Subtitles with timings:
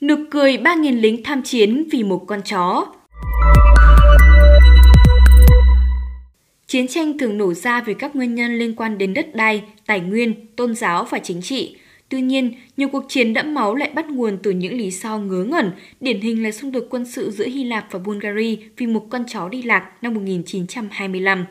[0.00, 2.86] Nực cười 3.000 lính tham chiến vì một con chó.
[6.66, 10.00] Chiến tranh thường nổ ra vì các nguyên nhân liên quan đến đất đai, tài
[10.00, 11.76] nguyên, tôn giáo và chính trị.
[12.08, 15.44] Tuy nhiên, nhiều cuộc chiến đẫm máu lại bắt nguồn từ những lý do ngớ
[15.44, 15.70] ngẩn,
[16.00, 19.24] điển hình là xung đột quân sự giữa Hy Lạp và Bulgaria vì một con
[19.26, 21.44] chó đi lạc năm 1925.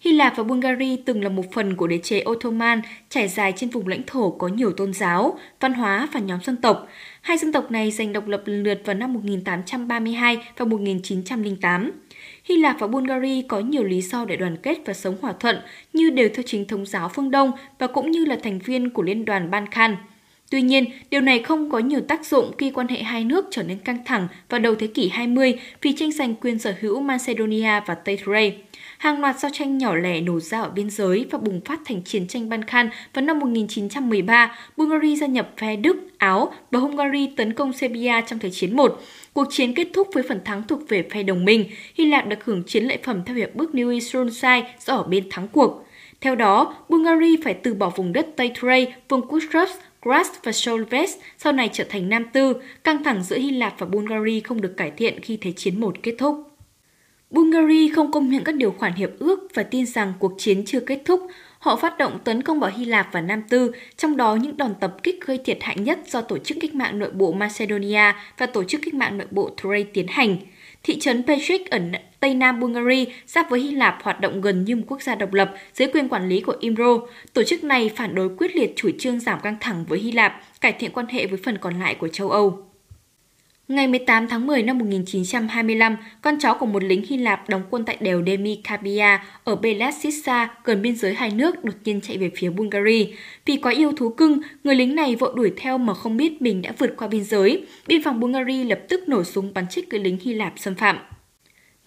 [0.00, 3.70] Hy Lạp và Bulgaria từng là một phần của đế chế Ottoman trải dài trên
[3.70, 6.88] vùng lãnh thổ có nhiều tôn giáo, văn hóa và nhóm dân tộc.
[7.20, 11.90] Hai dân tộc này giành độc lập lần lượt vào năm 1832 và 1908.
[12.44, 15.56] Hy Lạp và Bulgaria có nhiều lý do để đoàn kết và sống hòa thuận
[15.92, 19.02] như đều theo chính thống giáo phương Đông và cũng như là thành viên của
[19.02, 19.96] Liên đoàn Balkan.
[20.50, 23.62] Tuy nhiên, điều này không có nhiều tác dụng khi quan hệ hai nước trở
[23.62, 27.80] nên căng thẳng vào đầu thế kỷ 20 vì tranh giành quyền sở hữu Macedonia
[27.86, 28.56] và Tây Thrace.
[28.98, 32.02] Hàng loạt giao tranh nhỏ lẻ nổ ra ở biên giới và bùng phát thành
[32.02, 37.52] chiến tranh Balkan vào năm 1913, Bulgaria gia nhập phe Đức, Áo và Hungary tấn
[37.52, 39.02] công Serbia trong Thế chiến 1.
[39.32, 41.64] Cuộc chiến kết thúc với phần thắng thuộc về phe đồng minh.
[41.94, 45.24] Hy Lạp được hưởng chiến lợi phẩm theo hiệp ước New Stronzai do ở bên
[45.30, 45.84] thắng cuộc.
[46.20, 51.16] Theo đó, Bulgaria phải từ bỏ vùng đất Tây Thrace, vùng Kushrovs, Gras và Solves
[51.38, 52.54] sau này trở thành Nam Tư,
[52.84, 55.96] căng thẳng giữa Hy Lạp và Bulgaria không được cải thiện khi Thế chiến 1
[56.02, 56.48] kết thúc.
[57.30, 60.80] Bulgaria không công nhận các điều khoản hiệp ước và tin rằng cuộc chiến chưa
[60.80, 61.26] kết thúc.
[61.58, 64.74] Họ phát động tấn công vào Hy Lạp và Nam Tư, trong đó những đòn
[64.80, 68.46] tập kích gây thiệt hại nhất do Tổ chức Cách mạng Nội bộ Macedonia và
[68.46, 70.36] Tổ chức Cách mạng Nội bộ Thrace tiến hành.
[70.82, 71.78] Thị trấn Petric ở
[72.20, 75.32] Tây Nam Bulgaria giáp với Hy Lạp hoạt động gần như một quốc gia độc
[75.32, 76.98] lập dưới quyền quản lý của Imro.
[77.32, 80.42] Tổ chức này phản đối quyết liệt chủ trương giảm căng thẳng với Hy Lạp,
[80.60, 82.67] cải thiện quan hệ với phần còn lại của châu Âu.
[83.68, 87.84] Ngày 18 tháng 10 năm 1925, con chó của một lính Hy Lạp đóng quân
[87.84, 92.50] tại đèo Demikabia ở Belasissa gần biên giới hai nước đột nhiên chạy về phía
[92.50, 93.06] Bulgaria.
[93.46, 96.62] Vì quá yêu thú cưng, người lính này vội đuổi theo mà không biết mình
[96.62, 97.66] đã vượt qua biên giới.
[97.86, 100.98] Biên phòng Bulgaria lập tức nổ súng bắn chết người lính Hy Lạp xâm phạm.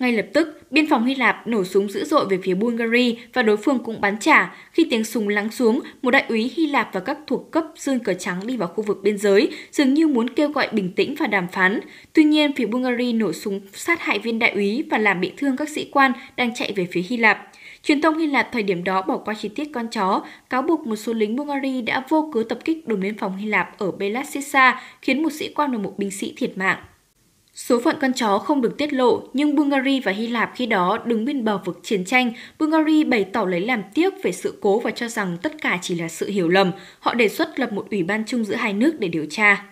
[0.01, 3.41] Ngay lập tức, biên phòng Hy Lạp nổ súng dữ dội về phía Bulgaria và
[3.41, 4.55] đối phương cũng bắn trả.
[4.73, 7.99] Khi tiếng súng lắng xuống, một đại úy Hy Lạp và các thuộc cấp dương
[7.99, 11.15] cờ trắng đi vào khu vực biên giới, dường như muốn kêu gọi bình tĩnh
[11.19, 11.79] và đàm phán.
[12.13, 15.57] Tuy nhiên, phía Bulgaria nổ súng sát hại viên đại úy và làm bị thương
[15.57, 17.51] các sĩ quan đang chạy về phía Hy Lạp.
[17.83, 20.87] Truyền thông Hy Lạp thời điểm đó bỏ qua chi tiết con chó, cáo buộc
[20.87, 23.91] một số lính Bulgaria đã vô cớ tập kích đồn biên phòng Hy Lạp ở
[23.91, 26.77] Belassissa, khiến một sĩ quan và một binh sĩ thiệt mạng.
[27.53, 30.97] Số phận con chó không được tiết lộ, nhưng Bulgaria và Hy Lạp khi đó
[31.05, 32.31] đứng bên bờ vực chiến tranh.
[32.59, 35.95] Bulgaria bày tỏ lấy làm tiếc về sự cố và cho rằng tất cả chỉ
[35.95, 36.71] là sự hiểu lầm.
[36.99, 39.65] Họ đề xuất lập một ủy ban chung giữa hai nước để điều tra.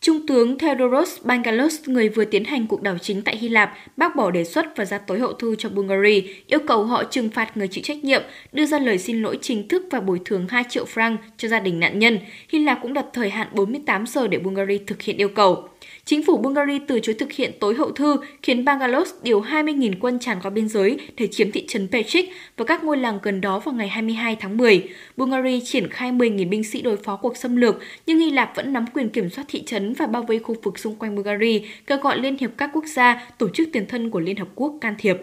[0.00, 4.16] Trung tướng Theodoros Bangalos, người vừa tiến hành cuộc đảo chính tại Hy Lạp, bác
[4.16, 7.56] bỏ đề xuất và ra tối hậu thư cho Bulgaria, yêu cầu họ trừng phạt
[7.56, 8.22] người chịu trách nhiệm,
[8.52, 11.60] đưa ra lời xin lỗi chính thức và bồi thường 2 triệu franc cho gia
[11.60, 12.18] đình nạn nhân.
[12.48, 15.68] Hy Lạp cũng đặt thời hạn 48 giờ để Bulgaria thực hiện yêu cầu.
[16.04, 20.18] Chính phủ Bulgaria từ chối thực hiện tối hậu thư, khiến Bangalos điều 20.000 quân
[20.18, 23.58] tràn qua biên giới để chiếm thị trấn Petric và các ngôi làng gần đó
[23.58, 24.88] vào ngày 22 tháng 10.
[25.16, 28.72] Bulgaria triển khai 10.000 binh sĩ đối phó cuộc xâm lược, nhưng Hy Lạp vẫn
[28.72, 31.98] nắm quyền kiểm soát thị trấn và bao vây khu vực xung quanh Bulgaria, kêu
[31.98, 34.94] gọi Liên hiệp các quốc gia, tổ chức tiền thân của Liên Hợp Quốc can
[34.98, 35.16] thiệp.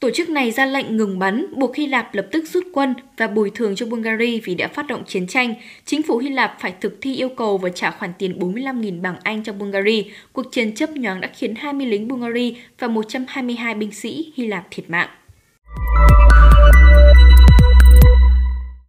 [0.00, 3.26] Tổ chức này ra lệnh ngừng bắn, buộc Hy Lạp lập tức rút quân và
[3.26, 5.54] bồi thường cho Bulgaria vì đã phát động chiến tranh.
[5.84, 9.16] Chính phủ Hy Lạp phải thực thi yêu cầu và trả khoản tiền 45.000 bảng
[9.22, 10.02] Anh cho Bulgaria.
[10.32, 14.66] Cuộc chiến chấp nhoáng đã khiến 20 lính Bulgaria và 122 binh sĩ Hy Lạp
[14.70, 15.08] thiệt mạng.